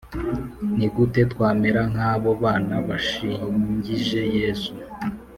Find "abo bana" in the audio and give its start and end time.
2.11-2.75